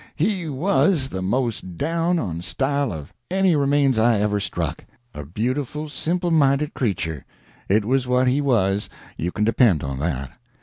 [0.15, 4.83] He was the most down on style of any remains I ever struck.
[5.13, 7.23] A beautiful, simpleminded creature
[7.69, 10.31] it was what he was, you can depend on that.